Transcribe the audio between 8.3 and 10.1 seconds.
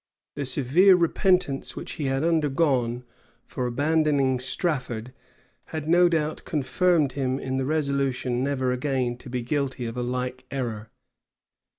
never again to be guilty of a